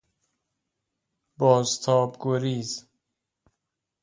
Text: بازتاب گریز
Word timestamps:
بازتاب 1.37 2.17
گریز 2.21 2.87